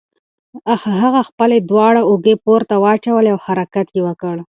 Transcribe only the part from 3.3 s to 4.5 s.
او حرکت یې وکړ.